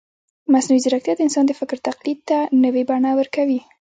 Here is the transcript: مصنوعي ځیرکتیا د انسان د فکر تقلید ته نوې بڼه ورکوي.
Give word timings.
مصنوعي 0.53 0.81
ځیرکتیا 0.83 1.13
د 1.15 1.19
انسان 1.25 1.45
د 1.47 1.51
فکر 1.61 1.77
تقلید 1.87 2.19
ته 2.29 2.37
نوې 2.63 2.83
بڼه 2.89 3.11
ورکوي. 3.19 3.59